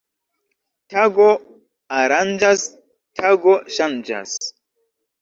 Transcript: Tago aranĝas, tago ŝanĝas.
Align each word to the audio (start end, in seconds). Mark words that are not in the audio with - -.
Tago 0.93 1.27
aranĝas, 1.99 2.67
tago 3.23 3.57
ŝanĝas. 3.79 4.39